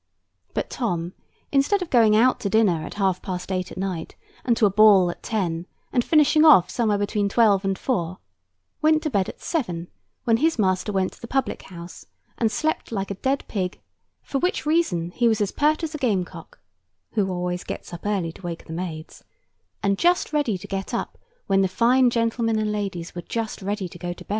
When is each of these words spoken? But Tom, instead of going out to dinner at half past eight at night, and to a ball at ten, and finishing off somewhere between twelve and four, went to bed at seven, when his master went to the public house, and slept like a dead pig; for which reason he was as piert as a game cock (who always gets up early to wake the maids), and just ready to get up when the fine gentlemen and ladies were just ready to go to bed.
But 0.55 0.71
Tom, 0.71 1.13
instead 1.51 1.83
of 1.83 1.91
going 1.91 2.15
out 2.15 2.39
to 2.39 2.49
dinner 2.49 2.83
at 2.83 2.95
half 2.95 3.21
past 3.21 3.51
eight 3.51 3.71
at 3.71 3.77
night, 3.77 4.15
and 4.43 4.57
to 4.57 4.65
a 4.65 4.69
ball 4.71 5.11
at 5.11 5.21
ten, 5.21 5.67
and 5.93 6.03
finishing 6.03 6.43
off 6.43 6.71
somewhere 6.71 6.97
between 6.97 7.29
twelve 7.29 7.63
and 7.63 7.77
four, 7.77 8.17
went 8.81 9.03
to 9.03 9.11
bed 9.11 9.29
at 9.29 9.41
seven, 9.43 9.89
when 10.23 10.37
his 10.37 10.57
master 10.57 10.91
went 10.91 11.11
to 11.13 11.21
the 11.21 11.27
public 11.27 11.61
house, 11.61 12.07
and 12.39 12.51
slept 12.51 12.91
like 12.91 13.11
a 13.11 13.21
dead 13.21 13.45
pig; 13.47 13.79
for 14.23 14.39
which 14.39 14.65
reason 14.65 15.11
he 15.11 15.27
was 15.27 15.39
as 15.39 15.51
piert 15.51 15.83
as 15.83 15.93
a 15.93 15.99
game 15.99 16.25
cock 16.25 16.59
(who 17.11 17.29
always 17.29 17.63
gets 17.63 17.93
up 17.93 18.03
early 18.03 18.31
to 18.31 18.41
wake 18.41 18.65
the 18.65 18.73
maids), 18.73 19.23
and 19.83 19.99
just 19.99 20.33
ready 20.33 20.57
to 20.57 20.65
get 20.65 20.95
up 20.95 21.19
when 21.45 21.61
the 21.61 21.67
fine 21.67 22.09
gentlemen 22.09 22.57
and 22.57 22.71
ladies 22.71 23.13
were 23.13 23.21
just 23.21 23.61
ready 23.61 23.87
to 23.87 23.99
go 23.99 24.13
to 24.13 24.25
bed. 24.25 24.29